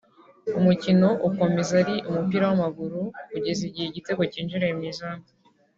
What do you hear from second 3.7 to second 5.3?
igitego kinjiriye mu izamu